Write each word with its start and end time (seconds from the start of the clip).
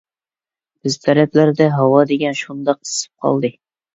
بىز 0.85 0.95
تەرەپلەردە 1.03 1.67
ھاۋا 1.75 2.01
دېگەن 2.13 2.39
شۇنداق 2.39 2.79
ئىسسىپ 2.87 3.27
قالدى. 3.27 3.55